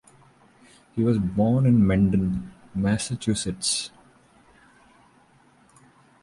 He 0.95 1.03
was 1.03 1.19
born 1.19 1.67
in 1.67 1.85
Mendon, 1.85 2.51
Massachusetts. 2.73 3.91